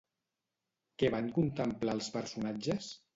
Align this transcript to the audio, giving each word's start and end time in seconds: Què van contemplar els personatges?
Què 1.03 1.11
van 1.15 1.27
contemplar 1.35 1.95
els 1.99 2.09
personatges? 2.17 2.89